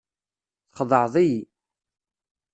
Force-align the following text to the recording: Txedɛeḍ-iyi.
Txedɛeḍ-iyi. 0.75 1.41